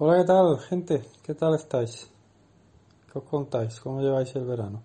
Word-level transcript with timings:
Hola, 0.00 0.18
¿qué 0.18 0.24
tal, 0.26 0.60
gente? 0.60 1.02
¿Qué 1.24 1.34
tal 1.34 1.56
estáis? 1.56 2.08
¿Qué 3.12 3.18
os 3.18 3.24
contáis? 3.24 3.80
¿Cómo 3.80 4.00
lleváis 4.00 4.32
el 4.36 4.44
verano? 4.44 4.80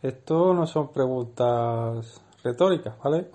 Esto 0.00 0.54
no 0.54 0.68
son 0.68 0.92
preguntas 0.92 2.20
retóricas, 2.44 2.96
¿vale? 3.02 3.28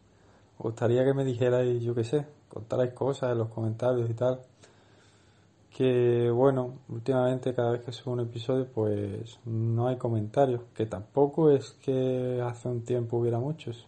Gustaría 0.58 1.04
que 1.04 1.14
me 1.14 1.24
dijerais, 1.24 1.80
yo 1.80 1.94
qué 1.94 2.02
sé, 2.02 2.26
contarais 2.48 2.92
cosas 2.92 3.30
en 3.30 3.38
los 3.38 3.50
comentarios 3.50 4.10
y 4.10 4.14
tal. 4.14 4.40
Que 5.70 6.28
bueno, 6.28 6.80
últimamente 6.88 7.54
cada 7.54 7.70
vez 7.70 7.84
que 7.84 7.92
subo 7.92 8.14
un 8.14 8.20
episodio 8.22 8.66
pues 8.66 9.38
no 9.44 9.86
hay 9.86 9.96
comentarios, 9.96 10.62
que 10.74 10.86
tampoco 10.86 11.52
es 11.52 11.70
que 11.84 12.42
hace 12.44 12.66
un 12.66 12.82
tiempo 12.82 13.18
hubiera 13.18 13.38
muchos. 13.38 13.86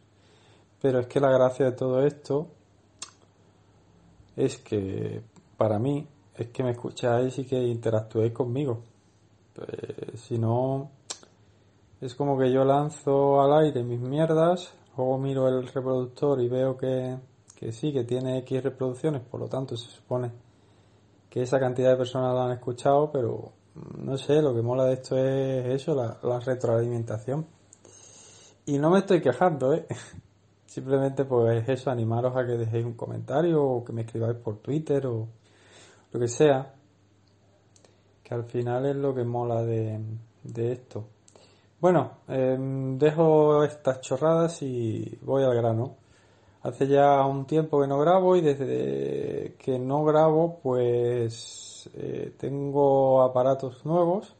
Pero 0.81 1.01
es 1.01 1.09
que 1.09 1.19
la 1.19 1.33
gracia 1.33 1.67
de 1.67 1.73
todo 1.73 2.07
esto 2.07 2.47
es 4.37 4.57
que 4.59 5.25
para 5.61 5.79
mí 5.79 6.09
es 6.37 6.49
que 6.49 6.63
me 6.63 6.71
escucháis 6.71 7.39
y 7.39 7.45
que 7.45 7.63
interactuéis 7.63 8.33
conmigo. 8.33 8.81
Pues, 9.55 10.19
si 10.23 10.39
no, 10.39 10.91
es 12.01 12.15
como 12.15 12.39
que 12.39 12.51
yo 12.51 12.65
lanzo 12.65 13.43
al 13.43 13.53
aire 13.65 13.85
mis 13.85 14.01
mierdas, 14.01 14.73
luego 14.97 15.19
miro 15.19 15.49
el 15.49 15.67
reproductor 15.67 16.41
y 16.41 16.49
veo 16.49 16.79
que, 16.79 17.19
que 17.55 17.73
sí, 17.73 17.93
que 17.93 18.05
tiene 18.05 18.39
X 18.39 18.63
reproducciones, 18.63 19.21
por 19.21 19.39
lo 19.39 19.49
tanto 19.49 19.77
se 19.77 19.91
supone 19.91 20.33
que 21.29 21.43
esa 21.43 21.61
cantidad 21.61 21.91
de 21.91 21.97
personas 21.99 22.35
la 22.35 22.47
han 22.47 22.53
escuchado, 22.53 23.13
pero 23.13 23.53
no 23.99 24.17
sé, 24.17 24.41
lo 24.41 24.55
que 24.55 24.63
mola 24.63 24.87
de 24.87 24.95
esto 24.95 25.19
es 25.19 25.67
eso, 25.83 25.95
la, 25.95 26.17
la 26.23 26.41
retroalimentación. 26.41 27.47
Y 28.65 28.79
no 28.79 28.89
me 28.89 29.01
estoy 29.01 29.21
quejando, 29.21 29.75
¿eh? 29.75 29.87
Simplemente 30.65 31.27
pues 31.27 31.69
eso, 31.69 31.91
animaros 31.91 32.35
a 32.35 32.47
que 32.47 32.53
dejéis 32.53 32.87
un 32.87 32.95
comentario 32.95 33.63
o 33.63 33.85
que 33.85 33.93
me 33.93 34.03
escribáis 34.03 34.39
por 34.39 34.57
Twitter 34.61 35.07
o 35.07 35.29
lo 36.13 36.21
que 36.21 36.29
sea. 36.29 36.75
Que 38.23 38.35
al 38.35 38.45
final 38.45 38.87
es 38.87 38.97
lo 38.97 39.15
que 39.15 39.25
mola 39.25 39.63
de, 39.63 40.01
de 40.45 40.73
esto. 40.73 41.07
Bueno, 41.81 42.19
em, 42.29 42.99
dejo 42.99 43.65
estas 43.65 44.03
chorradas 44.03 44.61
y 44.63 45.19
voy 45.23 45.45
al 45.45 45.55
grano. 45.55 45.97
Hace 46.63 46.87
ya 46.87 47.25
un 47.25 47.47
tiempo 47.47 47.81
que 47.81 47.87
no 47.87 47.99
grabo 47.99 48.37
y 48.37 48.43
desde 48.43 49.55
que 49.59 49.79
no 49.79 50.05
grabo 50.05 50.61
pues 50.63 51.89
eh, 51.95 52.35
tengo 52.39 53.23
aparatos 53.23 53.87
nuevos 53.87 54.37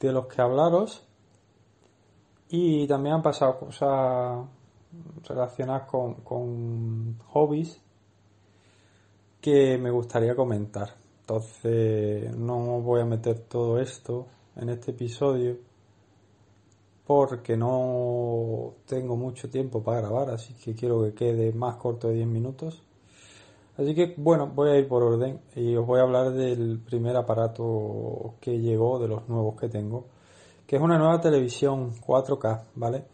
de 0.00 0.12
los 0.12 0.26
que 0.26 0.42
hablaros 0.42 1.04
y 2.48 2.88
también 2.88 3.14
han 3.16 3.22
pasado 3.22 3.58
cosas 3.60 4.46
relacionadas 5.28 5.88
con, 5.88 6.14
con 6.14 7.18
hobbies 7.32 7.80
que 9.44 9.76
me 9.76 9.90
gustaría 9.90 10.34
comentar. 10.34 10.94
Entonces 11.20 12.34
no 12.34 12.80
voy 12.80 13.02
a 13.02 13.04
meter 13.04 13.40
todo 13.40 13.78
esto 13.78 14.26
en 14.56 14.70
este 14.70 14.92
episodio 14.92 15.58
porque 17.06 17.54
no 17.54 18.72
tengo 18.86 19.16
mucho 19.16 19.50
tiempo 19.50 19.82
para 19.82 20.00
grabar, 20.00 20.30
así 20.30 20.54
que 20.54 20.74
quiero 20.74 21.02
que 21.02 21.12
quede 21.12 21.52
más 21.52 21.76
corto 21.76 22.08
de 22.08 22.14
10 22.14 22.26
minutos. 22.26 22.82
Así 23.76 23.94
que 23.94 24.14
bueno, 24.16 24.46
voy 24.46 24.70
a 24.70 24.78
ir 24.78 24.88
por 24.88 25.02
orden 25.02 25.38
y 25.54 25.76
os 25.76 25.86
voy 25.86 26.00
a 26.00 26.04
hablar 26.04 26.32
del 26.32 26.78
primer 26.78 27.14
aparato 27.14 28.36
que 28.40 28.58
llegó, 28.58 28.98
de 28.98 29.08
los 29.08 29.28
nuevos 29.28 29.60
que 29.60 29.68
tengo, 29.68 30.06
que 30.66 30.76
es 30.76 30.82
una 30.82 30.96
nueva 30.96 31.20
televisión 31.20 31.92
4K, 32.00 32.62
¿vale? 32.76 33.04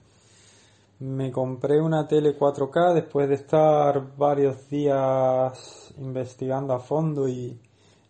Me 1.00 1.32
compré 1.32 1.80
una 1.80 2.06
tele 2.06 2.38
4K 2.38 2.92
después 2.92 3.26
de 3.26 3.36
estar 3.36 4.14
varios 4.18 4.68
días 4.68 5.94
investigando 5.96 6.74
a 6.74 6.78
fondo 6.78 7.26
y, 7.26 7.58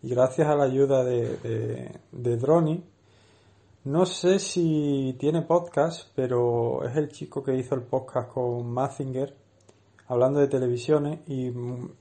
gracias 0.01 0.49
a 0.49 0.55
la 0.55 0.65
ayuda 0.65 1.05
de, 1.05 1.89
de, 2.11 2.37
Droni. 2.37 2.83
No 3.85 4.05
sé 4.05 4.39
si 4.39 5.15
tiene 5.17 5.43
podcast, 5.43 6.09
pero 6.15 6.83
es 6.83 6.97
el 6.97 7.07
chico 7.07 7.41
que 7.41 7.55
hizo 7.55 7.75
el 7.75 7.83
podcast 7.83 8.29
con 8.29 8.69
Mazinger 8.69 9.37
hablando 10.07 10.41
de 10.41 10.49
televisiones 10.49 11.21
y 11.27 11.47
en 11.47 11.93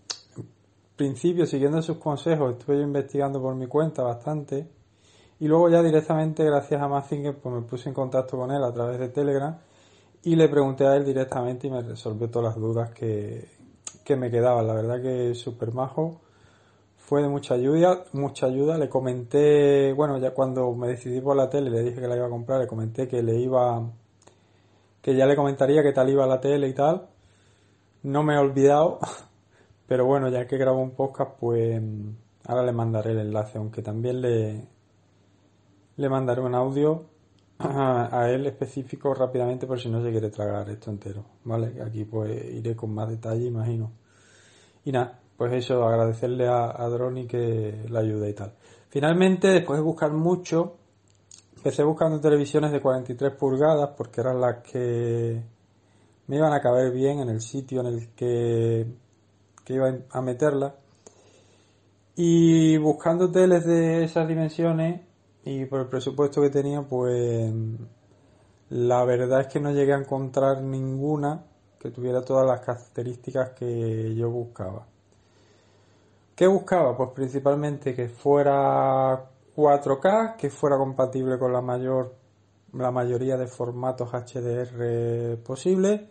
principio 0.97 1.47
siguiendo 1.47 1.81
sus 1.83 1.99
consejos 1.99 2.57
estuve 2.59 2.83
investigando 2.83 3.41
por 3.41 3.55
mi 3.55 3.69
cuenta 3.69 4.03
bastante 4.03 4.69
y 5.39 5.47
luego 5.47 5.69
ya 5.71 5.85
directamente 5.85 6.45
gracias 6.45 6.83
a 6.83 6.89
Mazinger 6.89 7.39
pues 7.39 7.55
me 7.55 7.63
puse 7.63 7.89
en 7.89 7.95
contacto 7.95 8.37
con 8.37 8.51
él 8.51 8.65
a 8.65 8.73
través 8.73 8.99
de 8.99 9.09
Telegram 9.11 9.57
y 10.23 10.37
le 10.37 10.49
pregunté 10.49 10.87
a 10.87 10.97
él 10.97 11.05
directamente 11.05 11.67
y 11.67 11.71
me 11.71 11.81
resolvió 11.83 12.29
todas 12.29 12.55
las 12.55 12.63
dudas 12.63 12.91
que, 12.91 13.49
que 14.05 14.17
me 14.17 14.31
quedaban. 14.31 14.67
La 14.67 14.75
verdad 14.75 15.01
que 15.01 15.35
súper 15.35 15.73
majo. 15.73 16.21
Fue 16.97 17.23
de 17.23 17.29
mucha 17.29 17.55
ayuda, 17.55 18.05
mucha 18.13 18.47
ayuda. 18.47 18.77
Le 18.79 18.89
comenté, 18.89 19.93
bueno, 19.95 20.19
ya 20.19 20.33
cuando 20.33 20.73
me 20.75 20.89
decidí 20.89 21.21
por 21.21 21.37
la 21.37 21.49
tele, 21.49 21.71
le 21.71 21.83
dije 21.83 22.01
que 22.01 22.07
la 22.07 22.17
iba 22.17 22.27
a 22.27 22.31
comprar, 22.31 22.61
le 22.61 22.67
comenté 22.67 23.09
que 23.09 23.23
le 23.23 23.37
iba, 23.37 23.83
que 25.03 25.17
ya 25.17 25.27
le 25.27 25.37
comentaría 25.37 25.83
qué 25.83 25.93
tal 25.93 26.11
iba 26.11 26.27
la 26.27 26.41
tele 26.41 26.69
y 26.69 26.75
tal. 26.75 27.09
No 28.03 28.23
me 28.23 28.35
he 28.35 28.39
olvidado, 28.39 28.99
pero 29.89 30.05
bueno, 30.07 30.29
ya 30.29 30.47
que 30.47 30.59
grabo 30.59 30.81
un 30.81 30.93
podcast, 30.93 31.33
pues 31.41 31.83
ahora 32.47 32.63
le 32.65 32.73
mandaré 32.73 33.13
el 33.13 33.21
enlace, 33.21 33.59
aunque 33.59 33.83
también 33.83 34.21
le, 34.21 34.67
le 35.97 36.09
mandaré 36.09 36.43
un 36.43 36.55
audio 36.55 37.07
a 37.63 38.31
él 38.31 38.47
específico 38.47 39.13
rápidamente 39.15 39.67
por 39.67 39.79
si 39.79 39.89
no 39.89 40.03
se 40.03 40.11
quiere 40.11 40.31
tragar 40.31 40.69
esto 40.71 40.91
entero, 40.91 41.25
¿vale? 41.45 41.83
Aquí 41.83 42.05
pues 42.05 42.45
iré 42.53 42.75
con 42.75 42.95
más 42.95 43.09
detalle, 43.09 43.47
imagino. 43.47 43.93
Y 44.85 44.93
nada, 44.93 45.19
pues 45.37 45.53
eso, 45.53 45.85
agradecerle 45.85 46.49
a, 46.49 46.71
a 46.71 46.89
Droni 46.89 47.27
que 47.27 47.85
la 47.89 48.01
ayude 48.01 48.31
y 48.31 48.35
tal. 48.35 48.55
Finalmente, 48.89 49.49
después 49.49 49.79
de 49.79 49.85
buscar 49.85 50.13
mucho, 50.13 50.77
empecé 51.57 51.83
buscando 51.83 52.21
televisiones 52.21 52.73
de 52.73 52.81
43 52.81 53.33
pulgadas 53.35 53.91
porque 53.97 54.21
eran 54.21 54.41
las 54.41 54.63
que 54.63 55.43
me 56.27 56.37
iban 56.37 56.53
a 56.53 56.61
caber 56.61 56.93
bien 56.93 57.21
en 57.21 57.29
el 57.29 57.41
sitio 57.41 57.81
en 57.81 57.87
el 57.87 58.09
que, 58.15 58.87
que 59.65 59.75
iba 59.75 59.93
a 60.11 60.23
meterla. 60.23 60.75
Y 62.17 62.77
buscando 62.79 63.31
teles 63.31 63.65
de 63.65 64.05
esas 64.05 64.27
dimensiones 64.29 65.01
y 65.45 65.65
por 65.67 65.81
el 65.81 65.87
presupuesto 65.87 66.43
que 66.43 66.51
tenía, 66.51 66.83
pues 66.83 67.53
la 68.71 69.05
verdad 69.05 69.41
es 69.41 69.47
que 69.49 69.61
no 69.61 69.73
llegué 69.73 69.95
a 69.95 69.99
encontrar 69.99 70.63
ninguna 70.63 71.45
que 71.79 71.91
tuviera 71.91 72.23
todas 72.23 72.47
las 72.47 72.61
características 72.61 73.51
que 73.51 74.15
yo 74.15 74.31
buscaba. 74.31 74.87
¿Qué 76.35 76.47
buscaba? 76.47 76.97
Pues 76.97 77.11
principalmente 77.15 77.95
que 77.95 78.09
fuera 78.09 79.31
4K, 79.57 80.37
que 80.37 80.51
fuera 80.51 80.77
compatible 80.77 81.39
con 81.39 81.53
la 81.53 81.61
mayor 81.61 82.15
la 82.73 82.93
mayoría 82.93 83.37
de 83.37 83.49
formatos 83.49 84.11
HDR 84.13 85.43
posible, 85.43 86.09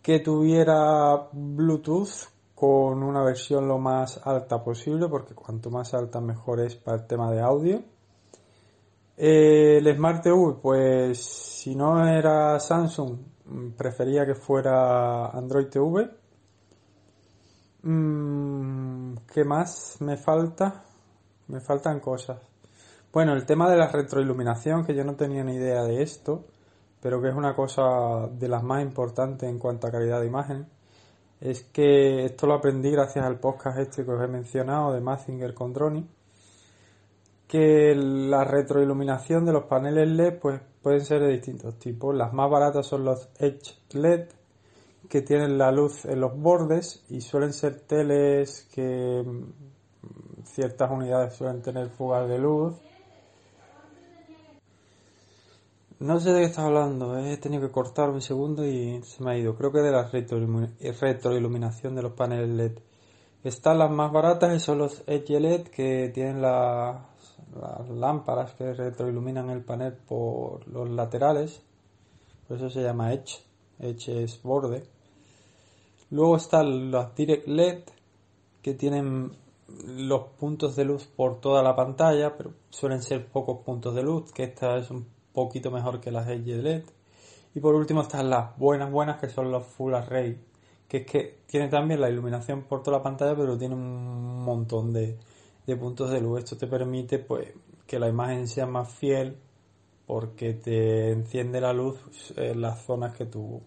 que 0.00 0.20
tuviera 0.20 1.28
Bluetooth 1.32 2.30
con 2.54 3.02
una 3.02 3.22
versión 3.22 3.68
lo 3.68 3.78
más 3.78 4.20
alta 4.24 4.62
posible, 4.64 5.08
porque 5.08 5.34
cuanto 5.34 5.70
más 5.70 5.92
alta 5.92 6.20
mejor 6.20 6.60
es 6.60 6.76
para 6.76 6.98
el 6.98 7.06
tema 7.06 7.30
de 7.30 7.40
audio 7.40 7.82
el 9.22 9.94
Smart 9.96 10.22
TV, 10.22 10.54
pues 10.62 11.22
si 11.22 11.74
no 11.76 12.06
era 12.08 12.58
Samsung, 12.58 13.18
prefería 13.76 14.24
que 14.24 14.34
fuera 14.34 15.26
Android 15.26 15.66
TV. 15.66 16.10
Mm, 17.82 19.16
¿Qué 19.30 19.44
más 19.44 19.98
me 20.00 20.16
falta? 20.16 20.84
Me 21.48 21.60
faltan 21.60 22.00
cosas. 22.00 22.38
Bueno, 23.12 23.34
el 23.34 23.44
tema 23.44 23.70
de 23.70 23.76
la 23.76 23.88
retroiluminación, 23.88 24.86
que 24.86 24.94
yo 24.94 25.04
no 25.04 25.16
tenía 25.16 25.44
ni 25.44 25.56
idea 25.56 25.82
de 25.82 26.02
esto, 26.02 26.46
pero 27.02 27.20
que 27.20 27.28
es 27.28 27.34
una 27.34 27.54
cosa 27.54 28.26
de 28.32 28.48
las 28.48 28.62
más 28.62 28.82
importantes 28.82 29.50
en 29.50 29.58
cuanto 29.58 29.86
a 29.86 29.90
calidad 29.90 30.20
de 30.20 30.28
imagen, 30.28 30.66
es 31.40 31.64
que 31.64 32.24
esto 32.24 32.46
lo 32.46 32.54
aprendí 32.54 32.90
gracias 32.90 33.26
al 33.26 33.38
podcast 33.38 33.80
este 33.80 34.04
que 34.04 34.12
os 34.12 34.22
he 34.22 34.28
mencionado 34.28 34.92
de 34.94 35.00
Mazinger 35.02 35.52
con 35.52 35.74
Droni 35.74 36.08
que 37.50 37.96
la 37.96 38.44
retroiluminación 38.44 39.44
de 39.44 39.52
los 39.52 39.64
paneles 39.64 40.08
LED 40.08 40.38
pues 40.38 40.60
pueden 40.80 41.04
ser 41.04 41.20
de 41.20 41.32
distintos 41.32 41.80
tipos. 41.80 42.14
Las 42.14 42.32
más 42.32 42.48
baratas 42.48 42.86
son 42.86 43.04
los 43.04 43.28
Edge 43.40 43.76
LED 43.90 44.28
que 45.08 45.22
tienen 45.22 45.58
la 45.58 45.72
luz 45.72 46.04
en 46.04 46.20
los 46.20 46.38
bordes 46.38 47.04
y 47.08 47.20
suelen 47.20 47.52
ser 47.52 47.80
teles 47.80 48.68
que 48.72 49.24
mm, 49.26 50.44
ciertas 50.44 50.92
unidades 50.92 51.34
suelen 51.34 51.60
tener 51.60 51.90
fugas 51.90 52.28
de 52.28 52.38
luz. 52.38 52.76
No 55.98 56.20
sé 56.20 56.30
de 56.30 56.42
qué 56.42 56.46
estás 56.46 56.66
hablando, 56.66 57.18
he 57.18 57.36
tenido 57.38 57.66
que 57.66 57.72
cortar 57.72 58.10
un 58.10 58.22
segundo 58.22 58.64
y 58.64 59.02
se 59.02 59.24
me 59.24 59.32
ha 59.32 59.36
ido. 59.36 59.56
Creo 59.56 59.72
que 59.72 59.80
de 59.80 59.90
la 59.90 60.08
retroiluminación 60.08 61.96
de 61.96 62.02
los 62.02 62.12
paneles 62.12 62.48
LED. 62.48 62.78
Están 63.42 63.78
las 63.78 63.90
más 63.90 64.12
baratas 64.12 64.54
y 64.54 64.60
son 64.60 64.78
los 64.78 65.02
Edge 65.08 65.40
LED 65.40 65.62
que 65.64 66.12
tienen 66.14 66.42
la 66.42 67.09
las 67.58 67.88
lámparas 67.88 68.54
que 68.54 68.72
retroiluminan 68.72 69.50
el 69.50 69.64
panel 69.64 69.92
por 69.92 70.66
los 70.68 70.88
laterales, 70.88 71.62
por 72.46 72.56
eso 72.56 72.70
se 72.70 72.82
llama 72.82 73.12
Edge, 73.12 73.42
Edge 73.78 74.24
es 74.24 74.42
borde. 74.42 74.84
Luego 76.10 76.36
están 76.36 76.90
las 76.90 77.14
Direct 77.14 77.46
LED 77.46 77.82
que 78.62 78.74
tienen 78.74 79.32
los 79.86 80.22
puntos 80.38 80.76
de 80.76 80.84
luz 80.84 81.06
por 81.06 81.40
toda 81.40 81.62
la 81.62 81.76
pantalla, 81.76 82.36
pero 82.36 82.52
suelen 82.70 83.02
ser 83.02 83.26
pocos 83.28 83.64
puntos 83.64 83.94
de 83.94 84.02
luz, 84.02 84.32
que 84.32 84.44
esta 84.44 84.76
es 84.76 84.90
un 84.90 85.06
poquito 85.32 85.70
mejor 85.70 86.00
que 86.00 86.10
las 86.10 86.26
LG 86.26 86.62
LED. 86.62 86.84
Y 87.54 87.60
por 87.60 87.74
último 87.74 88.02
están 88.02 88.30
las 88.30 88.56
buenas 88.58 88.90
buenas 88.90 89.20
que 89.20 89.28
son 89.28 89.50
los 89.50 89.64
Full 89.66 89.94
Array, 89.94 90.38
que 90.88 90.98
es 90.98 91.06
que 91.06 91.38
tiene 91.46 91.68
también 91.68 92.00
la 92.00 92.10
iluminación 92.10 92.62
por 92.62 92.82
toda 92.82 92.98
la 92.98 93.02
pantalla, 93.02 93.36
pero 93.36 93.56
tiene 93.56 93.74
un 93.74 94.42
montón 94.44 94.92
de, 94.92 95.16
de 95.70 95.76
puntos 95.76 96.10
de 96.10 96.20
luz. 96.20 96.40
Esto 96.40 96.56
te 96.56 96.66
permite 96.66 97.18
pues 97.18 97.48
que 97.86 97.98
la 97.98 98.08
imagen 98.08 98.46
sea 98.46 98.66
más 98.66 98.92
fiel 98.92 99.36
porque 100.06 100.54
te 100.54 101.12
enciende 101.12 101.60
la 101.60 101.72
luz 101.72 101.98
en 102.36 102.60
las 102.60 102.84
zonas 102.84 103.16
que 103.16 103.26
tú 103.26 103.62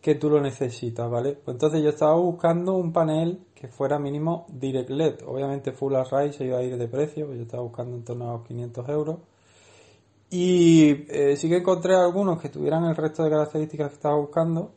que 0.00 0.16
tú 0.16 0.28
lo 0.28 0.38
necesitas, 0.38 1.10
¿vale? 1.10 1.32
Pues 1.32 1.54
entonces 1.54 1.82
yo 1.82 1.88
estaba 1.88 2.14
buscando 2.14 2.74
un 2.74 2.92
panel 2.92 3.46
que 3.54 3.68
fuera 3.68 3.98
mínimo 3.98 4.44
Direct 4.50 4.90
LED. 4.90 5.20
Obviamente 5.26 5.72
Full 5.72 5.94
Array 5.94 6.30
se 6.34 6.44
iba 6.44 6.58
a 6.58 6.62
ir 6.62 6.76
de 6.76 6.88
precio, 6.88 7.24
pues 7.24 7.38
yo 7.38 7.44
estaba 7.44 7.62
buscando 7.62 7.96
en 7.96 8.04
torno 8.04 8.28
a 8.28 8.32
los 8.34 8.46
500 8.46 8.88
euros. 8.90 9.16
Y 10.28 11.06
eh, 11.08 11.36
sí 11.38 11.48
que 11.48 11.56
encontré 11.56 11.94
algunos 11.94 12.38
que 12.38 12.50
tuvieran 12.50 12.84
el 12.84 12.96
resto 12.96 13.24
de 13.24 13.30
características 13.30 13.88
que 13.88 13.94
estaba 13.94 14.16
buscando, 14.16 14.74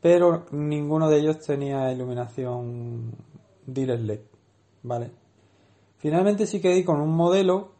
pero 0.00 0.46
ninguno 0.50 1.10
de 1.10 1.18
ellos 1.18 1.38
tenía 1.40 1.92
iluminación 1.92 3.12
Direct 3.66 4.02
LED, 4.02 4.20
¿vale? 4.82 5.21
Finalmente 6.02 6.46
sí 6.46 6.60
que 6.60 6.74
di 6.74 6.82
con 6.82 7.00
un 7.00 7.14
modelo 7.14 7.70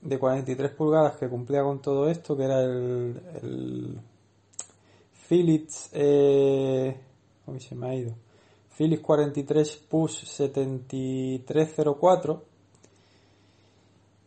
de 0.00 0.20
43 0.20 0.70
pulgadas 0.70 1.16
que 1.16 1.28
cumplía 1.28 1.64
con 1.64 1.82
todo 1.82 2.08
esto, 2.08 2.36
que 2.36 2.44
era 2.44 2.62
el 2.62 4.00
Philips, 5.28 5.90
eh, 5.92 6.96
¿cómo 7.44 7.58
se 7.58 7.74
me 7.74 7.88
ha 7.88 7.94
ido? 7.96 8.14
Philips 8.78 9.02
43 9.02 9.78
Push 9.88 10.26
7304. 10.26 12.44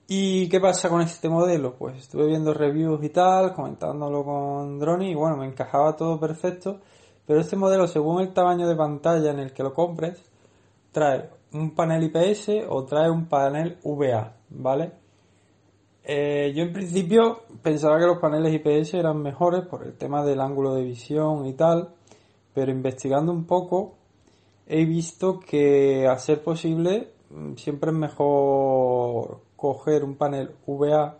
¿Y 0.09 0.49
qué 0.49 0.59
pasa 0.59 0.89
con 0.89 0.99
este 1.01 1.29
modelo? 1.29 1.75
Pues 1.75 1.97
estuve 1.97 2.25
viendo 2.25 2.53
reviews 2.53 3.01
y 3.05 3.09
tal, 3.09 3.53
comentándolo 3.53 4.25
con 4.25 4.79
Droni 4.79 5.11
y 5.11 5.15
bueno, 5.15 5.37
me 5.37 5.45
encajaba 5.45 5.95
todo 5.95 6.19
perfecto. 6.19 6.81
Pero 7.25 7.39
este 7.39 7.55
modelo, 7.55 7.87
según 7.87 8.19
el 8.21 8.33
tamaño 8.33 8.67
de 8.67 8.75
pantalla 8.75 9.31
en 9.31 9.39
el 9.39 9.53
que 9.53 9.63
lo 9.63 9.73
compres, 9.73 10.21
trae 10.91 11.38
un 11.53 11.71
panel 11.71 12.03
IPS 12.03 12.65
o 12.69 12.83
trae 12.85 13.09
un 13.09 13.27
panel 13.27 13.77
VA, 13.83 14.33
¿vale? 14.49 14.91
Eh, 16.03 16.53
yo 16.55 16.63
en 16.63 16.73
principio 16.73 17.41
pensaba 17.61 17.99
que 17.99 18.05
los 18.05 18.17
paneles 18.17 18.53
IPS 18.53 18.95
eran 18.95 19.21
mejores 19.21 19.65
por 19.65 19.83
el 19.85 19.93
tema 19.93 20.23
del 20.23 20.41
ángulo 20.41 20.73
de 20.73 20.83
visión 20.83 21.45
y 21.45 21.53
tal, 21.53 21.89
pero 22.53 22.71
investigando 22.71 23.31
un 23.31 23.45
poco 23.45 23.95
he 24.67 24.85
visto 24.85 25.39
que 25.39 26.07
a 26.07 26.17
ser 26.17 26.43
posible 26.43 27.11
mm, 27.29 27.55
siempre 27.55 27.91
es 27.91 27.97
mejor 27.97 29.41
coger 29.55 30.03
un 30.03 30.15
panel 30.15 30.51
VA 30.65 31.17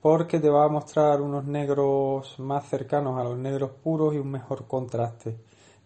porque 0.00 0.38
te 0.40 0.48
va 0.48 0.64
a 0.64 0.68
mostrar 0.68 1.20
unos 1.20 1.44
negros 1.44 2.38
más 2.38 2.68
cercanos 2.68 3.20
a 3.20 3.24
los 3.24 3.36
negros 3.36 3.70
puros 3.82 4.14
y 4.14 4.18
un 4.18 4.30
mejor 4.30 4.66
contraste. 4.66 5.36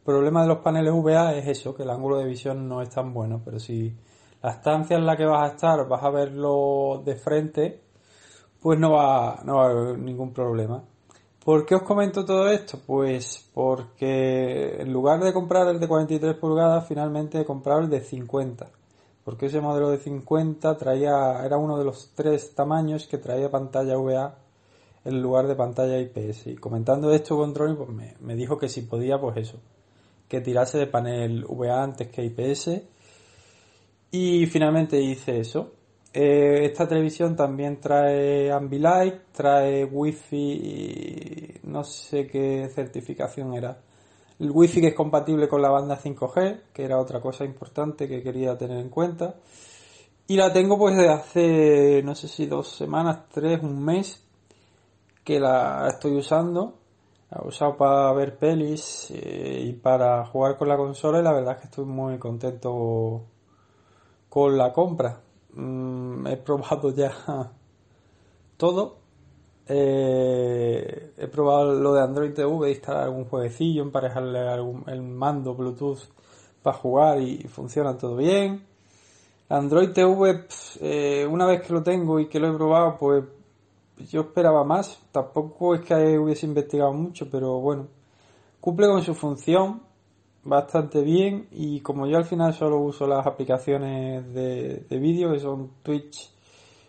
Problema 0.05 0.43
de 0.43 0.49
los 0.49 0.59
paneles 0.59 0.93
VA 0.95 1.35
es 1.37 1.47
eso, 1.47 1.75
que 1.75 1.85
el 1.85 1.91
ángulo 1.91 2.19
de 2.19 2.25
visión 2.25 2.69
no 2.69 2.83
es 2.83 2.91
tan 2.91 3.15
bueno, 3.15 3.41
pero 3.45 3.61
si 3.61 3.95
la 4.43 4.51
estancia 4.51 4.97
en 4.97 5.07
la 5.07 5.17
que 5.17 5.25
vas 5.25 5.43
a 5.49 5.55
estar 5.55 5.87
vas 5.87 6.03
a 6.03 6.11
verlo 6.11 7.03
de 7.05 7.15
frente, 7.15 7.81
pues 8.61 8.79
no 8.81 8.93
va, 8.93 9.41
no 9.45 9.57
va 9.57 9.67
a 9.67 9.71
haber 9.71 9.99
ningún 9.99 10.33
problema. 10.33 10.83
¿Por 11.45 11.65
qué 11.67 11.77
os 11.77 11.83
comento 11.83 12.25
todo 12.25 12.49
esto? 12.49 12.81
Pues 12.85 13.49
porque 13.55 14.77
en 14.81 14.93
lugar 14.93 15.21
de 15.23 15.33
comprar 15.33 15.69
el 15.69 15.79
de 15.79 15.89
43 15.89 16.37
pulgadas, 16.37 16.87
finalmente 16.87 17.41
he 17.41 17.45
comprado 17.45 17.81
el 17.81 17.91
de 17.91 18.01
50. 18.01 18.71
Porque 19.25 19.47
ese 19.47 19.61
modelo 19.61 19.91
de 19.91 19.99
50 19.99 20.77
traía, 20.79 21.45
era 21.45 21.57
uno 21.57 21.79
de 21.79 21.85
los 21.85 22.13
tres 22.15 22.55
tamaños 22.55 23.07
que 23.07 23.19
traía 23.19 23.51
pantalla 23.51 23.97
VA 23.99 24.35
en 25.05 25.23
lugar 25.23 25.47
de 25.47 25.55
pantalla 25.55 25.99
IPS. 25.99 26.49
Y 26.49 26.57
comentando 26.57 27.13
esto 27.13 27.37
con 27.37 27.53
Drone, 27.53 27.75
pues 27.75 27.89
me, 27.91 28.17
me 28.21 28.35
dijo 28.35 28.59
que 28.59 28.69
si 28.69 28.83
podía, 28.83 29.21
pues 29.21 29.37
eso, 29.37 29.59
que 30.33 30.41
tirase 30.41 30.79
de 30.79 30.87
panel 30.87 31.45
VA 31.47 31.83
antes 31.83 32.09
que 32.09 32.25
IPS 32.25 32.81
y 34.11 34.47
finalmente 34.47 34.99
hice 34.99 35.41
eso. 35.41 35.75
Eh, 36.11 36.65
esta 36.65 36.89
televisión 36.89 37.37
también 37.37 37.79
trae 37.79 38.51
Ambilight, 38.51 39.31
trae 39.31 39.85
Wi-Fi, 39.85 41.61
no 41.65 41.85
sé 41.85 42.27
qué 42.29 42.71
certificación 42.75 43.53
era. 43.53 43.77
El 44.39 44.51
Wi-Fi 44.51 44.81
que 44.81 44.87
es 44.89 44.95
compatible 44.95 45.49
con 45.49 45.61
la 45.61 45.69
banda 45.69 46.01
5G, 46.01 46.61
que 46.73 46.83
era 46.83 46.99
otra 46.99 47.21
cosa 47.21 47.45
importante 47.45 48.09
que 48.09 48.23
quería 48.23 48.57
tener 48.57 48.79
en 48.79 48.89
cuenta. 48.89 49.35
Y 50.29 50.37
la 50.37 50.51
tengo 50.51 50.79
pues 50.79 50.97
de 50.97 51.11
hace, 51.11 52.03
no 52.03 52.15
sé 52.15 52.27
si 52.27 52.47
dos 52.47 52.75
semanas, 52.75 53.29
tres, 53.31 53.63
un 53.63 53.85
mes, 53.85 54.25
que 55.23 55.39
la 55.39 55.89
estoy 55.89 56.17
usando. 56.17 56.79
He 57.35 57.49
usado 57.49 57.77
para 57.77 58.13
ver 58.13 58.37
pelis 58.37 59.11
eh, 59.11 59.63
y 59.65 59.73
para 59.73 60.27
jugar 60.27 60.59
con 60.59 60.69
la 60.69 60.77
consola 60.77 61.21
y 61.21 61.23
la 61.23 61.33
verdad 61.33 61.55
es 61.55 61.61
que 61.61 61.65
estoy 61.67 61.87
muy 61.87 62.19
contento 62.19 63.25
con 64.29 64.59
la 64.59 64.73
compra. 64.73 65.19
Mm, 65.55 66.27
he 66.27 66.37
probado 66.37 66.95
ya 66.95 67.13
todo. 68.59 68.99
Eh, 69.67 71.13
he 71.17 71.29
probado 71.29 71.75
lo 71.75 71.95
de 71.95 72.03
Android 72.03 72.35
TV, 72.35 72.71
instalar 72.71 73.05
algún 73.05 73.25
jueguecillo, 73.25 73.83
emparejarle 73.83 74.41
algún, 74.41 74.85
el 74.89 75.03
mando 75.03 75.55
Bluetooth 75.55 76.01
para 76.63 76.77
jugar 76.77 77.21
y, 77.21 77.39
funciona 77.49 77.97
todo 77.97 78.17
bien. 78.17 78.67
Android 79.49 79.91
TV, 79.93 80.47
eh, 80.81 81.27
una 81.31 81.47
vez 81.47 81.63
que 81.63 81.73
lo 81.73 81.83
tengo 81.83 82.21
y 82.21 82.29
que 82.29 82.41
lo 82.41 82.49
he 82.49 82.57
probado, 82.57 82.97
pues 82.99 83.25
yo 84.11 84.23
esperaba 84.23 84.65
más. 84.65 84.99
Tampoco 85.13 85.75
es 85.75 85.83
que 85.83 86.19
hubiese 86.19 86.47
investigado 86.47 86.93
mucho, 86.93 87.29
pero 87.31 87.61
bueno, 87.61 87.89
cumple 88.61 88.87
con 88.87 89.03
su 89.03 89.15
función 89.15 89.83
bastante 90.45 91.03
bien 91.03 91.49
y 91.53 91.81
como 91.81 92.07
yo 92.07 92.17
al 92.17 92.25
final 92.25 92.53
solo 92.55 92.79
uso 92.81 93.07
las 93.07 93.27
aplicaciones 93.27 94.33
de, 94.35 94.85
de 94.89 94.99
vídeo 94.99 95.33
que 95.33 95.39
son 95.39 95.71
Twitch, 95.83 96.33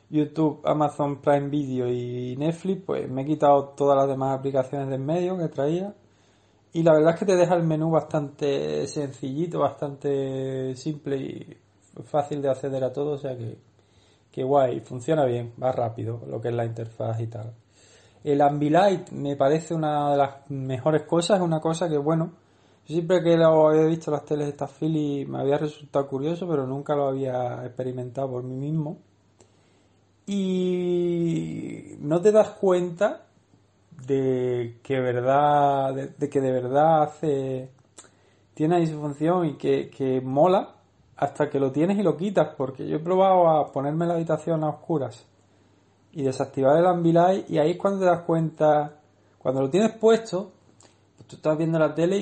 YouTube, 0.09 0.61
Amazon 0.63 1.21
Prime 1.21 1.49
Video 1.49 1.87
y 1.87 2.35
Netflix, 2.37 2.83
pues 2.85 3.09
me 3.09 3.23
he 3.23 3.25
quitado 3.25 3.69
todas 3.75 3.97
las 3.97 4.07
demás 4.07 4.39
aplicaciones 4.39 4.89
del 4.89 5.01
medio 5.01 5.37
que 5.37 5.47
traía 5.49 5.93
y 6.73 6.81
la 6.81 6.93
verdad 6.93 7.13
es 7.13 7.19
que 7.19 7.25
te 7.25 7.35
deja 7.35 7.55
el 7.55 7.63
menú 7.63 7.91
bastante 7.91 8.87
sencillito, 8.87 9.59
bastante 9.59 10.75
simple 10.75 11.17
y 11.17 11.57
fácil 12.03 12.41
de 12.41 12.49
acceder 12.49 12.83
a 12.83 12.91
todo, 12.91 13.11
o 13.11 13.17
sea 13.17 13.37
que, 13.37 13.57
que 14.33 14.43
guay, 14.43 14.79
funciona 14.79 15.25
bien, 15.25 15.53
va 15.61 15.71
rápido 15.71 16.21
lo 16.27 16.41
que 16.41 16.47
es 16.47 16.55
la 16.55 16.65
interfaz 16.65 17.21
y 17.21 17.27
tal. 17.27 17.53
El 18.23 18.41
Ambilight 18.41 19.11
me 19.11 19.35
parece 19.35 19.75
una 19.75 20.11
de 20.11 20.17
las 20.17 20.49
mejores 20.49 21.03
cosas, 21.03 21.37
es 21.37 21.43
una 21.43 21.61
cosa 21.61 21.87
que 21.87 21.99
bueno, 21.99 22.31
siempre 22.83 23.21
que 23.21 23.37
lo 23.37 23.69
había 23.69 23.85
visto 23.85 24.09
las 24.09 24.25
teles 24.25 24.47
de 24.47 24.51
estas 24.53 24.71
Philips 24.71 25.29
me 25.29 25.39
había 25.39 25.59
resultado 25.59 26.07
curioso, 26.07 26.47
pero 26.47 26.65
nunca 26.65 26.95
lo 26.95 27.09
había 27.09 27.63
experimentado 27.63 28.31
por 28.31 28.43
mí 28.43 28.55
mismo. 28.55 28.97
Y 30.25 31.95
no 31.99 32.19
te 32.19 32.31
das 32.31 32.49
cuenta 32.51 33.27
de 34.07 34.79
que 34.81 34.99
verdad, 34.99 35.93
de, 35.93 36.29
que 36.29 36.41
de 36.41 36.51
verdad 36.51 37.03
hace, 37.03 37.69
tiene 38.55 38.77
ahí 38.77 38.87
su 38.87 38.99
función 38.99 39.45
y 39.45 39.57
que, 39.57 39.91
que 39.91 40.21
mola 40.21 40.73
hasta 41.17 41.49
que 41.49 41.59
lo 41.59 41.71
tienes 41.71 41.97
y 41.97 42.03
lo 42.03 42.17
quitas, 42.17 42.49
porque 42.57 42.87
yo 42.87 42.97
he 42.97 42.99
probado 42.99 43.49
a 43.49 43.71
ponerme 43.71 44.05
la 44.05 44.15
habitación 44.15 44.63
a 44.63 44.69
oscuras 44.69 45.25
y 46.11 46.23
desactivar 46.23 46.77
el 46.77 46.85
Ambilight 46.85 47.49
y 47.49 47.59
ahí 47.59 47.71
es 47.71 47.77
cuando 47.77 48.01
te 48.01 48.05
das 48.05 48.21
cuenta, 48.21 48.99
cuando 49.39 49.61
lo 49.61 49.69
tienes 49.69 49.93
puesto, 49.93 50.51
tú 51.27 51.37
estás 51.37 51.57
viendo 51.57 51.79
la 51.79 51.93
tele 51.93 52.17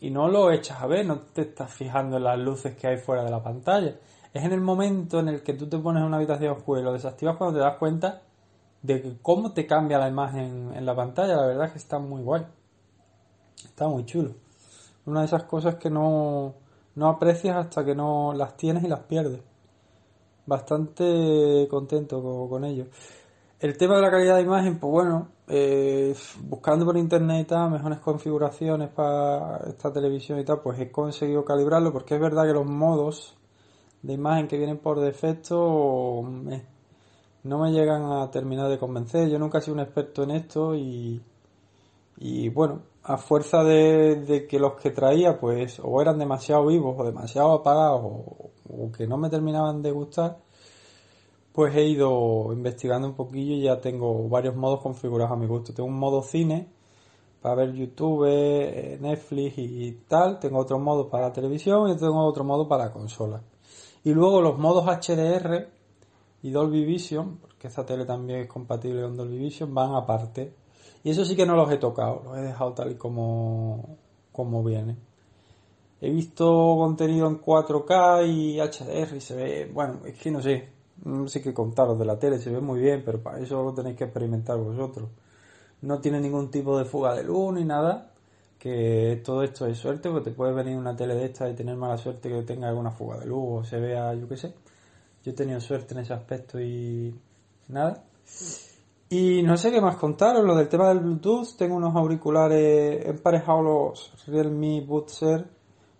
y, 0.00 0.10
no 0.10 0.28
lo 0.28 0.50
echas 0.50 0.80
a 0.80 0.86
ver, 0.86 1.06
no 1.06 1.20
te 1.20 1.42
estás 1.42 1.72
fijando 1.72 2.16
en 2.16 2.24
las 2.24 2.38
luces 2.38 2.76
que 2.76 2.86
hay 2.86 2.96
fuera 2.98 3.24
de 3.24 3.30
la 3.30 3.42
pantalla. 3.42 3.96
Es 4.32 4.42
en 4.44 4.52
el 4.52 4.60
momento 4.60 5.20
en 5.20 5.28
el 5.28 5.42
que 5.42 5.54
tú 5.54 5.68
te 5.68 5.78
pones 5.78 6.00
en 6.00 6.06
una 6.06 6.16
habitación 6.16 6.52
oscura 6.52 6.80
y 6.80 6.84
lo 6.84 6.92
desactivas 6.92 7.36
cuando 7.36 7.58
te 7.58 7.64
das 7.64 7.76
cuenta 7.78 8.22
de 8.82 9.16
cómo 9.22 9.52
te 9.52 9.66
cambia 9.66 9.98
la 9.98 10.08
imagen 10.08 10.72
en 10.74 10.84
la 10.84 10.94
pantalla. 10.94 11.36
La 11.36 11.46
verdad 11.46 11.66
es 11.66 11.72
que 11.72 11.78
está 11.78 11.98
muy 11.98 12.22
guay. 12.22 12.46
Está 13.64 13.88
muy 13.88 14.04
chulo. 14.04 14.32
Una 15.06 15.20
de 15.20 15.26
esas 15.26 15.44
cosas 15.44 15.76
que 15.76 15.90
no, 15.90 16.54
no 16.96 17.08
aprecias 17.08 17.56
hasta 17.56 17.84
que 17.84 17.94
no 17.94 18.32
las 18.34 18.56
tienes 18.56 18.84
y 18.84 18.88
las 18.88 19.00
pierdes. 19.00 19.40
Bastante 20.46 21.66
contento 21.70 22.22
con, 22.22 22.48
con 22.48 22.64
ello. 22.64 22.86
El 23.60 23.76
tema 23.78 23.96
de 23.96 24.02
la 24.02 24.10
calidad 24.10 24.36
de 24.36 24.42
imagen, 24.42 24.78
pues 24.78 24.90
bueno, 24.92 25.28
eh, 25.48 26.14
buscando 26.42 26.84
por 26.84 26.96
internet 26.96 27.50
y 27.50 27.70
mejores 27.70 27.98
configuraciones 27.98 28.90
para 28.90 29.58
esta 29.68 29.92
televisión 29.92 30.38
y 30.38 30.44
tal, 30.44 30.60
pues 30.60 30.78
he 30.80 30.90
conseguido 30.90 31.44
calibrarlo 31.44 31.92
porque 31.92 32.14
es 32.14 32.20
verdad 32.20 32.44
que 32.44 32.52
los 32.52 32.66
modos 32.66 33.36
de 34.02 34.12
imagen 34.12 34.48
que 34.48 34.58
vienen 34.58 34.78
por 34.78 35.00
defecto 35.00 36.22
no 37.42 37.58
me 37.58 37.72
llegan 37.72 38.04
a 38.12 38.30
terminar 38.30 38.68
de 38.68 38.78
convencer. 38.78 39.30
Yo 39.30 39.38
nunca 39.38 39.58
he 39.58 39.62
sido 39.62 39.74
un 39.74 39.80
experto 39.80 40.22
en 40.24 40.32
esto 40.32 40.74
y, 40.74 41.22
y 42.18 42.48
bueno, 42.50 42.82
a 43.04 43.18
fuerza 43.18 43.62
de, 43.62 44.46
que 44.48 44.58
los 44.58 44.74
que 44.74 44.90
traía 44.90 45.38
pues 45.38 45.78
o 45.82 46.00
eran 46.00 46.18
demasiado 46.18 46.66
vivos 46.66 46.96
o 46.98 47.04
demasiado 47.04 47.52
apagados 47.52 48.00
o, 48.02 48.50
que 48.96 49.06
no 49.06 49.18
me 49.18 49.28
terminaban 49.28 49.82
de 49.82 49.90
gustar, 49.90 50.38
pues 51.52 51.74
he 51.76 51.84
ido 51.84 52.52
investigando 52.52 53.06
un 53.06 53.14
poquillo 53.14 53.54
y 53.54 53.62
ya 53.62 53.80
tengo 53.80 54.28
varios 54.28 54.56
modos 54.56 54.80
configurados 54.80 55.32
a 55.32 55.36
mi 55.36 55.46
gusto. 55.46 55.74
Tengo 55.74 55.88
un 55.88 55.98
modo 55.98 56.22
cine 56.22 56.68
para 57.42 57.56
ver 57.56 57.74
YouTube, 57.74 58.26
eh, 58.26 58.98
Netflix 59.00 59.58
y 59.58 59.92
tal. 60.08 60.38
Tengo 60.40 60.58
otro 60.58 60.78
modo 60.78 61.08
para 61.08 61.32
televisión 61.32 61.90
y 61.90 61.96
tengo 61.96 62.24
otro 62.24 62.42
modo 62.42 62.66
para 62.66 62.90
consola. 62.90 63.42
Y 64.02 64.12
luego 64.12 64.40
los 64.40 64.58
modos 64.58 64.86
HDR 64.86 65.68
y 66.42 66.50
Dolby 66.50 66.84
Vision, 66.84 67.38
porque 67.38 67.68
esta 67.68 67.84
tele 67.84 68.04
también 68.06 68.40
es 68.40 68.48
compatible 68.48 69.02
con 69.02 69.16
Dolby 69.16 69.38
Vision, 69.38 69.74
van 69.74 69.94
aparte. 69.94 70.63
Y 71.04 71.10
eso 71.10 71.24
sí 71.24 71.36
que 71.36 71.46
no 71.46 71.54
los 71.54 71.70
he 71.70 71.76
tocado, 71.76 72.22
los 72.24 72.38
he 72.38 72.40
dejado 72.40 72.72
tal 72.72 72.90
y 72.92 72.94
como, 72.96 73.98
como 74.32 74.64
viene. 74.64 74.96
He 76.00 76.10
visto 76.10 76.46
contenido 76.76 77.28
en 77.28 77.40
4K 77.40 78.26
y 78.26 78.58
HDR 78.58 79.16
y 79.16 79.20
se 79.20 79.34
ve, 79.36 79.70
bueno, 79.72 80.00
es 80.06 80.18
que 80.18 80.30
no 80.30 80.40
sé, 80.40 80.68
no 81.04 81.28
sé 81.28 81.42
qué 81.42 81.52
contaros 81.52 81.98
de 81.98 82.06
la 82.06 82.18
tele, 82.18 82.38
se 82.38 82.50
ve 82.50 82.60
muy 82.60 82.80
bien, 82.80 83.02
pero 83.04 83.22
para 83.22 83.38
eso 83.38 83.62
lo 83.62 83.74
tenéis 83.74 83.96
que 83.96 84.04
experimentar 84.04 84.58
vosotros. 84.58 85.10
No 85.82 86.00
tiene 86.00 86.20
ningún 86.20 86.50
tipo 86.50 86.78
de 86.78 86.86
fuga 86.86 87.14
de 87.14 87.24
luz 87.24 87.54
ni 87.54 87.64
nada, 87.64 88.10
que 88.58 89.20
todo 89.24 89.42
esto 89.42 89.66
es 89.66 89.76
suerte, 89.76 90.08
porque 90.08 90.30
te 90.30 90.36
puede 90.36 90.54
venir 90.54 90.76
una 90.76 90.96
tele 90.96 91.14
de 91.14 91.26
esta 91.26 91.48
y 91.50 91.54
tener 91.54 91.76
mala 91.76 91.98
suerte 91.98 92.30
que 92.30 92.42
tenga 92.42 92.68
alguna 92.68 92.90
fuga 92.90 93.18
de 93.18 93.26
luz 93.26 93.60
o 93.60 93.64
se 93.64 93.78
vea, 93.78 94.14
yo 94.14 94.26
qué 94.26 94.38
sé. 94.38 94.54
Yo 95.22 95.32
he 95.32 95.34
tenido 95.34 95.60
suerte 95.60 95.92
en 95.94 96.00
ese 96.00 96.14
aspecto 96.14 96.58
y 96.60 97.14
nada. 97.68 98.04
Y 99.16 99.44
no 99.44 99.56
sé 99.56 99.70
qué 99.70 99.80
más 99.80 99.94
contaros, 99.94 100.42
lo 100.42 100.56
del 100.56 100.68
tema 100.68 100.88
del 100.88 100.98
Bluetooth, 100.98 101.56
tengo 101.56 101.76
unos 101.76 101.94
auriculares 101.94 103.06
emparejados 103.06 103.62
los 103.62 104.26
Realme 104.26 104.80
Butzer 104.80 105.48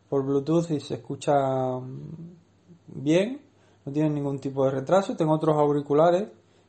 por 0.08 0.24
Bluetooth 0.24 0.68
y 0.72 0.80
se 0.80 0.94
escucha 0.94 1.78
bien, 2.88 3.40
no 3.84 3.92
tienen 3.92 4.14
ningún 4.14 4.40
tipo 4.40 4.64
de 4.64 4.72
retraso. 4.72 5.14
Tengo 5.14 5.32
otros 5.32 5.56
auriculares, 5.56 6.24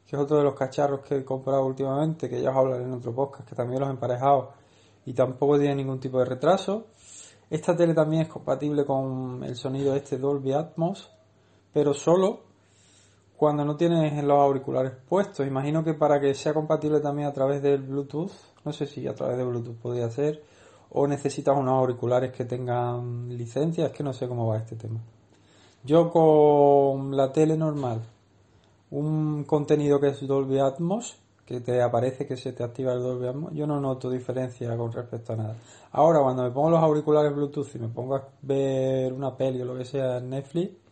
que 0.06 0.16
es 0.16 0.22
otro 0.22 0.38
de 0.38 0.44
los 0.44 0.54
cacharros 0.54 1.00
que 1.00 1.16
he 1.16 1.26
comprado 1.26 1.66
últimamente, 1.66 2.30
que 2.30 2.40
ya 2.40 2.52
os 2.52 2.58
hablaré 2.58 2.84
en 2.84 2.94
otro 2.94 3.12
podcast, 3.12 3.50
que 3.50 3.56
también 3.56 3.80
los 3.80 3.90
he 3.90 3.94
emparejado 3.94 4.52
y 5.04 5.16
tampoco 5.16 5.58
tiene 5.58 5.74
ningún 5.74 6.00
tipo 6.00 6.20
de 6.20 6.26
retraso. 6.26 6.90
Esta 7.50 7.76
tele 7.76 7.96
también 7.96 8.22
es 8.22 8.28
compatible 8.28 8.86
con 8.86 9.44
el 9.44 9.56
sonido 9.56 9.96
este 9.96 10.20
Dolby 10.20 10.54
Atmos, 10.54 11.10
pero 11.74 11.96
solo 11.96 12.45
cuando 13.38 13.66
no 13.66 13.76
tienes 13.76 14.24
los 14.24 14.40
auriculares 14.40 14.94
puestos. 15.08 15.46
Imagino 15.46 15.84
que 15.84 15.94
para 15.94 16.20
que 16.20 16.34
sea 16.34 16.54
compatible 16.54 17.00
también 17.00 17.28
a 17.28 17.34
través 17.34 17.62
del 17.62 17.82
Bluetooth, 17.82 18.32
no 18.64 18.74
sé 18.74 18.86
si 18.86 19.08
a 19.08 19.16
través 19.16 19.38
de 19.38 19.44
Bluetooth 19.44 19.78
podría 19.78 20.10
ser, 20.10 20.44
o 20.92 21.08
necesitas 21.08 21.58
unos 21.58 21.74
auriculares 21.74 22.32
que 22.32 22.46
tengan 22.46 23.30
licencia, 23.38 23.88
es 23.88 23.92
que 23.92 24.04
no 24.04 24.14
sé 24.14 24.28
cómo 24.28 24.48
va 24.48 24.58
este 24.58 24.76
tema. 24.76 25.00
Yo 25.84 26.10
con 26.10 27.16
la 27.16 27.32
tele 27.32 27.58
normal, 27.58 28.02
un 28.92 29.44
contenido 29.44 30.00
que 30.00 30.08
es 30.08 30.26
Dolby 30.26 30.60
Atmos, 30.60 31.18
que 31.46 31.60
te 31.60 31.82
aparece 31.82 32.26
que 32.26 32.38
se 32.38 32.54
te 32.54 32.64
activa 32.64 32.94
el 32.94 33.04
Dolby 33.04 33.28
Atmos, 33.28 33.54
yo 33.54 33.68
no 33.68 33.80
noto 33.80 34.10
diferencia 34.10 34.76
con 34.78 34.92
respecto 34.92 35.34
a 35.34 35.36
nada. 35.36 35.56
Ahora, 35.92 36.22
cuando 36.22 36.44
me 36.44 36.52
pongo 36.52 36.72
los 36.72 36.82
auriculares 36.82 37.36
Bluetooth 37.36 37.76
y 37.76 37.80
me 37.80 37.90
pongo 37.90 38.16
a 38.16 38.28
ver 38.42 39.14
una 39.14 39.36
peli 39.36 39.62
o 39.62 39.66
lo 39.66 39.78
que 39.78 39.86
sea 39.86 40.18
en 40.18 40.30
Netflix, 40.30 40.85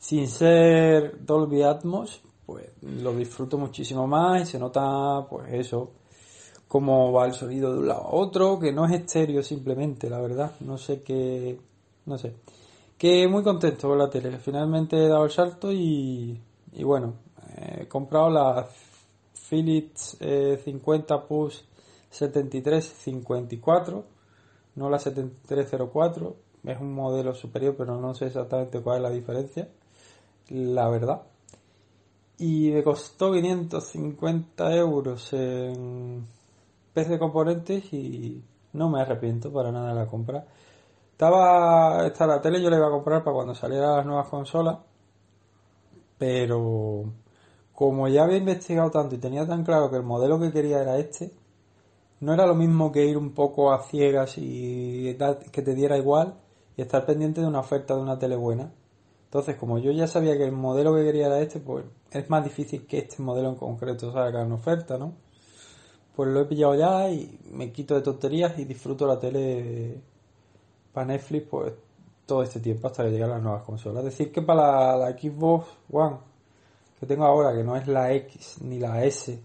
sin 0.00 0.26
ser 0.28 1.24
Dolby 1.24 1.62
Atmos, 1.62 2.22
pues 2.46 2.70
lo 2.80 3.12
disfruto 3.12 3.58
muchísimo 3.58 4.06
más 4.06 4.42
y 4.42 4.46
se 4.46 4.58
nota, 4.58 5.26
pues 5.28 5.52
eso, 5.52 5.90
cómo 6.66 7.12
va 7.12 7.26
el 7.26 7.34
sonido 7.34 7.74
de 7.74 7.80
un 7.80 7.88
lado 7.88 8.00
a 8.04 8.14
otro, 8.14 8.58
que 8.58 8.72
no 8.72 8.86
es 8.86 8.92
estéreo 8.92 9.42
simplemente, 9.42 10.08
la 10.08 10.18
verdad. 10.20 10.52
No 10.60 10.78
sé 10.78 11.02
qué, 11.02 11.60
no 12.06 12.16
sé. 12.16 12.34
Que 12.96 13.28
muy 13.28 13.42
contento 13.42 13.88
con 13.88 13.98
la 13.98 14.08
tele. 14.08 14.38
Finalmente 14.38 14.96
he 14.96 15.06
dado 15.06 15.24
el 15.24 15.30
salto 15.30 15.70
y, 15.70 16.40
y 16.72 16.82
bueno, 16.82 17.16
he 17.56 17.86
comprado 17.86 18.30
la 18.30 18.66
Philips 19.50 20.16
50 20.18 21.14
eh, 21.14 21.18
Push 21.28 21.60
7354, 22.08 24.04
no 24.76 24.88
la 24.88 24.98
7304. 24.98 26.36
Es 26.64 26.80
un 26.80 26.94
modelo 26.94 27.34
superior, 27.34 27.74
pero 27.76 28.00
no 28.00 28.14
sé 28.14 28.26
exactamente 28.26 28.80
cuál 28.80 28.96
es 28.96 29.02
la 29.02 29.10
diferencia 29.10 29.68
la 30.50 30.88
verdad. 30.88 31.22
Y 32.38 32.70
me 32.70 32.82
costó 32.82 33.32
550 33.32 34.74
euros 34.74 35.32
en 35.32 36.26
PC 36.92 37.10
de 37.10 37.18
componentes 37.18 37.92
y 37.92 38.42
no 38.72 38.88
me 38.88 39.00
arrepiento 39.00 39.52
para 39.52 39.72
nada 39.72 39.90
de 39.90 39.94
la 39.94 40.06
compra. 40.06 40.46
Estaba, 41.12 42.06
esta 42.06 42.26
la 42.26 42.40
tele 42.40 42.62
yo 42.62 42.70
la 42.70 42.78
iba 42.78 42.88
a 42.88 42.90
comprar 42.90 43.22
para 43.22 43.34
cuando 43.34 43.54
salieran 43.54 43.96
las 43.96 44.06
nuevas 44.06 44.28
consolas, 44.28 44.78
pero 46.18 47.04
como 47.74 48.08
ya 48.08 48.24
había 48.24 48.38
investigado 48.38 48.90
tanto 48.90 49.14
y 49.14 49.18
tenía 49.18 49.46
tan 49.46 49.64
claro 49.64 49.90
que 49.90 49.96
el 49.96 50.02
modelo 50.02 50.40
que 50.40 50.50
quería 50.52 50.80
era 50.80 50.98
este, 50.98 51.32
no 52.20 52.34
era 52.34 52.46
lo 52.46 52.54
mismo 52.54 52.92
que 52.92 53.04
ir 53.06 53.18
un 53.18 53.32
poco 53.32 53.72
a 53.72 53.82
ciegas 53.82 54.34
y 54.38 55.16
que 55.52 55.62
te 55.62 55.74
diera 55.74 55.98
igual 55.98 56.34
y 56.76 56.82
estar 56.82 57.04
pendiente 57.06 57.40
de 57.40 57.46
una 57.46 57.60
oferta 57.60 57.94
de 57.94 58.02
una 58.02 58.18
tele 58.18 58.36
buena. 58.36 58.72
Entonces, 59.30 59.54
como 59.54 59.78
yo 59.78 59.92
ya 59.92 60.08
sabía 60.08 60.36
que 60.36 60.42
el 60.42 60.50
modelo 60.50 60.92
que 60.92 61.04
quería 61.04 61.28
era 61.28 61.40
este, 61.40 61.60
pues 61.60 61.84
es 62.10 62.28
más 62.28 62.42
difícil 62.42 62.84
que 62.84 62.98
este 62.98 63.22
modelo 63.22 63.50
en 63.50 63.54
concreto 63.54 64.12
salga 64.12 64.42
en 64.42 64.50
oferta, 64.50 64.98
¿no? 64.98 65.14
Pues 66.16 66.30
lo 66.30 66.40
he 66.40 66.44
pillado 66.46 66.74
ya 66.74 67.08
y 67.08 67.38
me 67.52 67.70
quito 67.70 67.94
de 67.94 68.02
tonterías 68.02 68.58
y 68.58 68.64
disfruto 68.64 69.06
la 69.06 69.20
tele 69.20 70.00
para 70.92 71.06
Netflix 71.06 71.46
pues 71.48 71.72
todo 72.26 72.42
este 72.42 72.58
tiempo 72.58 72.88
hasta 72.88 73.04
que 73.04 73.10
lleguen 73.10 73.30
las 73.30 73.40
nuevas 73.40 73.62
consolas. 73.62 74.04
Es 74.04 74.10
decir, 74.10 74.32
que 74.32 74.42
para 74.42 74.96
la, 74.96 75.12
Xbox 75.12 75.68
One 75.92 76.16
que 76.98 77.06
tengo 77.06 77.24
ahora, 77.24 77.54
que 77.54 77.62
no 77.62 77.76
es 77.76 77.86
la 77.86 78.12
X 78.12 78.56
ni 78.62 78.80
la 78.80 79.04
S, 79.04 79.40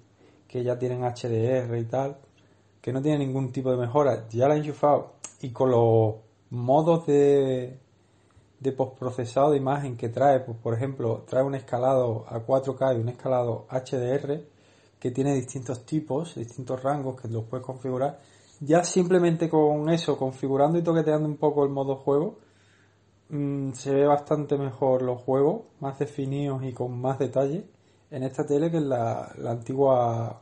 que 0.48 0.64
ya 0.64 0.80
tienen 0.80 1.04
HDR 1.04 1.78
y 1.78 1.86
tal, 1.86 2.18
que 2.82 2.92
no 2.92 3.04
tiene 3.04 3.20
ningún 3.20 3.52
tipo 3.52 3.70
de 3.70 3.78
mejora, 3.78 4.28
ya 4.30 4.48
la 4.48 4.56
he 4.56 4.58
enchufado 4.58 5.14
y 5.42 5.52
con 5.52 5.70
los 5.70 6.16
modos 6.50 7.06
de 7.06 7.85
de 8.66 8.72
postprocesado 8.72 9.52
de 9.52 9.58
imagen 9.58 9.96
que 9.96 10.10
trae, 10.10 10.40
pues 10.40 10.58
por 10.58 10.74
ejemplo, 10.74 11.24
trae 11.28 11.44
un 11.44 11.54
escalado 11.54 12.26
a 12.28 12.40
4K 12.40 12.98
y 12.98 13.00
un 13.00 13.10
escalado 13.10 13.68
HDR 13.70 14.42
que 15.00 15.12
tiene 15.12 15.36
distintos 15.36 15.86
tipos, 15.86 16.34
distintos 16.36 16.82
rangos 16.82 17.22
que 17.22 17.28
los 17.28 17.44
puedes 17.44 17.64
configurar. 17.64 18.20
Ya 18.60 18.84
simplemente 18.84 19.50
con 19.50 19.88
eso, 19.90 20.18
configurando 20.18 20.80
y 20.80 20.84
toqueteando 20.84 21.28
un 21.28 21.38
poco 21.38 21.64
el 21.64 21.70
modo 21.70 21.98
juego, 21.98 22.40
mm, 23.30 23.74
se 23.74 23.94
ve 23.94 24.08
bastante 24.08 24.58
mejor 24.58 25.04
los 25.04 25.22
juegos, 25.22 25.66
más 25.80 26.00
definidos 26.00 26.64
y 26.64 26.74
con 26.74 27.00
más 27.00 27.20
detalle 27.20 27.66
en 28.10 28.24
esta 28.24 28.46
tele 28.46 28.72
que 28.72 28.78
en 28.78 28.90
la, 28.90 29.32
la 29.38 29.52
antigua 29.52 30.42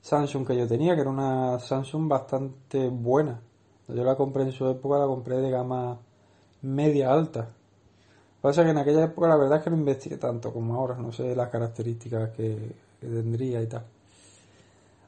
Samsung 0.00 0.46
que 0.46 0.56
yo 0.56 0.66
tenía, 0.66 0.94
que 0.94 1.02
era 1.02 1.10
una 1.10 1.58
Samsung 1.58 2.08
bastante 2.08 2.88
buena. 2.88 3.42
Yo 3.88 4.04
la 4.04 4.16
compré 4.16 4.44
en 4.44 4.52
su 4.52 4.66
época, 4.68 4.98
la 4.98 5.06
compré 5.06 5.36
de 5.38 5.50
gama 5.50 5.98
media 6.62 7.12
alta 7.12 7.57
Pasa 8.40 8.62
que 8.62 8.70
en 8.70 8.78
aquella 8.78 9.04
época 9.04 9.28
la 9.28 9.36
verdad 9.36 9.58
es 9.58 9.64
que 9.64 9.70
no 9.70 9.76
investigué 9.76 10.16
tanto 10.16 10.52
como 10.52 10.74
ahora, 10.74 10.94
no 10.96 11.10
sé 11.10 11.34
las 11.34 11.48
características 11.48 12.30
que, 12.30 12.56
tendría 13.00 13.60
y 13.60 13.66
tal. 13.66 13.84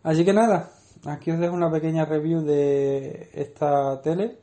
Así 0.02 0.24
que 0.24 0.32
nada, 0.32 0.70
aquí 1.06 1.30
os 1.30 1.38
dejo 1.38 1.54
una 1.54 1.70
pequeña 1.70 2.04
review 2.04 2.42
de 2.42 3.30
esta 3.32 4.00
tele, 4.02 4.38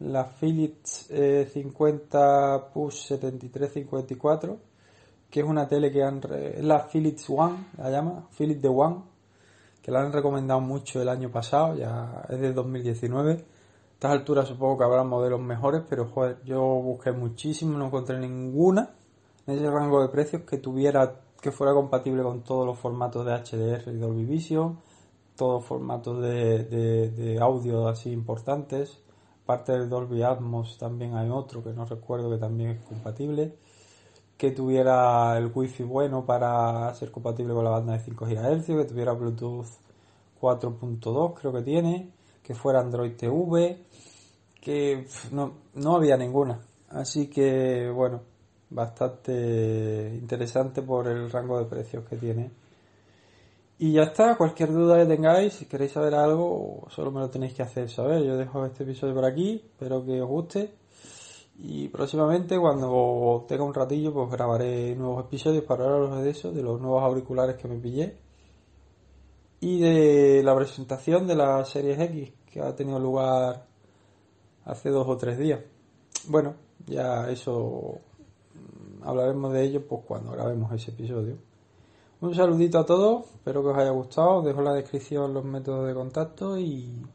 la 0.00 0.24
Philips 0.24 1.08
50 1.08 2.56
eh, 2.56 2.60
Push 2.72 3.06
7354, 3.08 4.58
que 5.30 5.40
es 5.40 5.46
una 5.46 5.66
tele 5.66 5.90
que 5.90 6.02
han, 6.02 6.20
es 6.30 6.64
la 6.64 6.86
Philips 6.86 7.30
One, 7.30 7.68
la 7.78 7.90
llama, 7.90 8.28
Philips 8.36 8.60
The 8.60 8.68
One, 8.68 8.96
que 9.82 9.90
la 9.90 10.00
han 10.00 10.12
recomendado 10.12 10.60
mucho 10.60 11.00
el 11.00 11.08
año 11.08 11.30
pasado, 11.30 11.76
ya 11.76 12.26
es 12.28 12.38
de 12.40 12.52
2019 12.52 13.57
estas 13.98 14.12
alturas 14.12 14.46
supongo 14.46 14.78
que 14.78 14.84
habrá 14.84 15.02
modelos 15.02 15.40
mejores, 15.40 15.82
pero 15.88 16.06
joder, 16.06 16.40
yo 16.44 16.60
busqué 16.62 17.10
muchísimo, 17.10 17.76
no 17.76 17.86
encontré 17.86 18.16
ninguna 18.16 18.90
en 19.44 19.56
ese 19.56 19.68
rango 19.68 20.00
de 20.00 20.08
precios 20.08 20.42
que 20.42 20.58
tuviera, 20.58 21.20
que 21.40 21.50
fuera 21.50 21.72
compatible 21.72 22.22
con 22.22 22.44
todos 22.44 22.64
los 22.64 22.78
formatos 22.78 23.26
de 23.26 23.32
HDR 23.32 23.90
y 23.90 23.96
Dolby 23.96 24.24
Vision, 24.24 24.78
todos 25.34 25.54
los 25.54 25.64
formatos 25.64 26.22
de, 26.22 26.62
de, 27.10 27.40
audio 27.40 27.88
así 27.88 28.12
importantes. 28.12 29.02
Aparte 29.42 29.72
del 29.72 29.88
Dolby 29.88 30.22
Atmos 30.22 30.78
también 30.78 31.16
hay 31.16 31.28
otro 31.28 31.64
que 31.64 31.72
no 31.72 31.84
recuerdo 31.84 32.30
que 32.30 32.38
también 32.38 32.70
es 32.70 32.84
compatible. 32.84 33.56
Que 34.36 34.52
tuviera 34.52 35.36
el 35.36 35.50
wifi 35.52 35.82
bueno 35.82 36.24
para 36.24 36.94
ser 36.94 37.10
compatible 37.10 37.52
con 37.52 37.64
la 37.64 37.70
banda 37.70 37.94
de 37.94 37.98
5 37.98 38.26
GHz, 38.26 38.64
que 38.64 38.84
tuviera 38.84 39.12
Bluetooth 39.12 39.66
4.2 40.40 41.34
creo 41.34 41.52
que 41.52 41.62
tiene, 41.62 42.12
que 42.48 42.54
fuera 42.54 42.80
Android 42.80 43.12
TV, 43.14 43.84
que 44.58 45.06
no, 45.32 45.52
no 45.74 45.96
había 45.96 46.16
ninguna. 46.16 46.58
Así 46.88 47.28
que, 47.28 47.90
bueno, 47.90 48.22
bastante 48.70 50.16
interesante 50.18 50.80
por 50.80 51.08
el 51.08 51.30
rango 51.30 51.58
de 51.58 51.66
precios 51.66 52.06
que 52.08 52.16
tiene. 52.16 52.50
Y 53.78 53.92
ya 53.92 54.04
está, 54.04 54.34
cualquier 54.38 54.72
duda 54.72 54.96
que 54.96 55.04
tengáis, 55.04 55.52
si 55.52 55.66
queréis 55.66 55.92
saber 55.92 56.14
algo, 56.14 56.86
solo 56.88 57.10
me 57.10 57.20
lo 57.20 57.28
tenéis 57.28 57.52
que 57.52 57.60
hacer 57.60 57.90
saber. 57.90 58.24
Yo 58.24 58.38
dejo 58.38 58.64
este 58.64 58.82
episodio 58.82 59.14
por 59.14 59.26
aquí, 59.26 59.62
espero 59.62 60.02
que 60.06 60.22
os 60.22 60.26
guste. 60.26 60.72
Y 61.58 61.88
próximamente, 61.88 62.58
cuando 62.58 63.44
tenga 63.46 63.62
un 63.62 63.74
ratillo, 63.74 64.14
pues 64.14 64.30
grabaré 64.30 64.96
nuevos 64.96 65.26
episodios 65.26 65.64
para 65.64 65.84
hablaros 65.84 66.22
de 66.22 66.30
eso, 66.30 66.50
de 66.50 66.62
los 66.62 66.80
nuevos 66.80 67.02
auriculares 67.02 67.56
que 67.56 67.68
me 67.68 67.76
pillé. 67.76 68.16
Y 69.60 69.80
de 69.80 70.42
la 70.42 70.54
presentación 70.54 71.26
de 71.26 71.34
la 71.34 71.64
Series 71.64 71.98
X, 71.98 72.32
que 72.46 72.60
ha 72.60 72.74
tenido 72.74 72.98
lugar 72.98 73.66
hace 74.64 74.90
dos 74.90 75.06
o 75.08 75.16
tres 75.16 75.38
días. 75.38 75.60
Bueno, 76.26 76.54
ya 76.86 77.30
eso 77.30 77.98
mm, 78.54 79.04
hablaremos 79.04 79.52
de 79.52 79.64
ello 79.64 79.86
pues 79.86 80.02
cuando 80.06 80.32
grabemos 80.32 80.72
ese 80.72 80.90
episodio. 80.90 81.38
Un 82.20 82.34
saludito 82.34 82.78
a 82.78 82.86
todos, 82.86 83.26
espero 83.34 83.62
que 83.62 83.68
os 83.68 83.78
haya 83.78 83.90
gustado, 83.90 84.42
dejo 84.42 84.58
en 84.58 84.64
la 84.64 84.74
descripción 84.74 85.32
los 85.32 85.44
métodos 85.44 85.86
de 85.86 85.94
contacto 85.94 86.58
y 86.58 87.06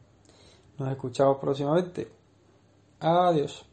nos 0.77 0.89
escuchamos 0.89 1.37
próximamente. 1.37 2.09
Adiós. 2.99 3.72